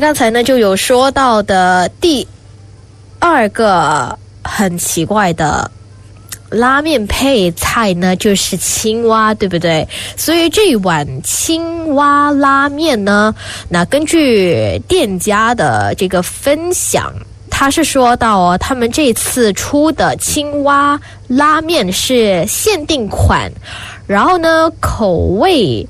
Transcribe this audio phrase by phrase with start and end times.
[0.00, 2.26] 刚才呢就有说到的第
[3.18, 5.70] 二个很奇怪的
[6.50, 9.86] 拉面配菜呢，就是青蛙，对不对？
[10.16, 13.34] 所以这一碗青蛙拉面呢，
[13.68, 17.12] 那根据店家的这个分享，
[17.50, 23.50] 他是说到哦，他们这次出的青蛙拉面是限定款，
[24.06, 25.84] 然后呢，口味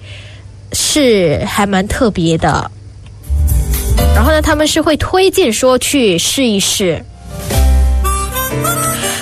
[0.73, 2.71] 是还蛮特别的。
[4.17, 7.05] 然后呢，他们是会推荐说去试一试。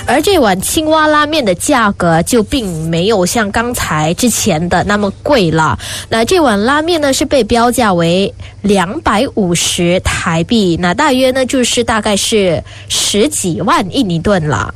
[0.07, 5.77] 而这碗青蛙拉面的价格就并没有像刚才之前的那么贵了。
[6.07, 14.73] 那这碗拉面呢是被标价为两百五十台币，那大约呢就是大概是十几万印尼盾了。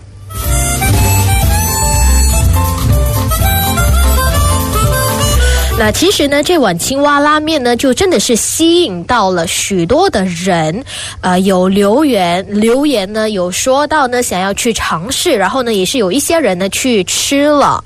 [5.80, 10.84] 那其实呢，这碗青蛙拉面呢，就真的是吸引到了许多的人，
[11.22, 17.82] 呃，有留言留言呢，有说到呢，想要去尝试，然后呢，也是有一些人呢去吃了，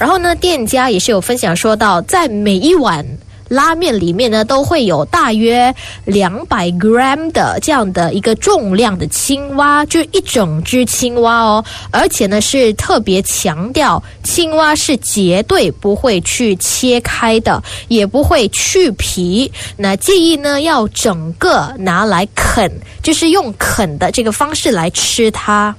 [0.00, 3.04] 然后呢，店家也是有分享说到，在每一碗。
[3.48, 22.70] 拉面里面呢，都会有大约两百 gram 的这样的一个重量的青蛙，就一整只青蛙哦，而且呢是特别强调，青蛙是绝对不会去切开的，也不会去皮，那建议呢要整个拿来啃，
[23.02, 25.74] 就是用啃的这个方式来吃它。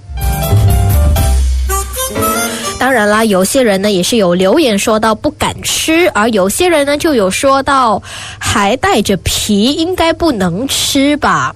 [2.80, 8.02] 当然啦，有些人呢也是有留言说到不敢吃，而有些人呢就有说到
[8.40, 11.54] 还带着皮，应该不能吃吧。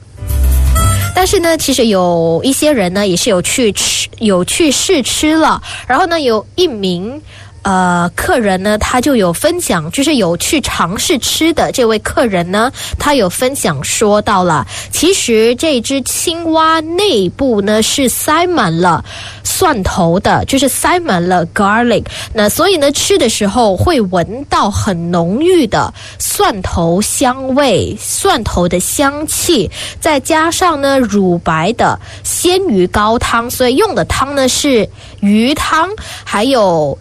[1.16, 7.22] 但是呢，其实有一些人呢也是有去吃，有去试吃了，然后呢有一名。
[7.64, 12.70] 呃，客人呢，他就有分享，就是有去尝试吃的这位客人呢，
[13.00, 19.04] 他有分享说到了，其实这只青蛙内部呢是塞满了
[19.46, 22.04] 蒜头的，就是塞满了 garlic，
[22.34, 34.86] 那所以呢吃的时候会闻到很浓郁的蒜头香味，蒜头的香气，再加上呢乳白的鲜鱼高汤，所以用的汤呢是
[35.22, 35.88] 鱼汤，
[36.26, 36.98] 还有。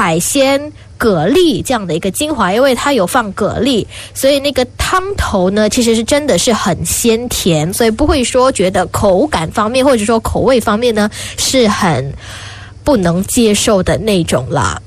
[0.00, 3.84] 海鲜蛤蜊这样的一个精华，因为它有放蛤蜊，
[4.14, 12.14] 所以那个汤头呢，其实是真的是很鲜甜，所以不会说觉得口感方面或者说口味方面呢是很
[12.82, 14.80] 不能接受的那种啦。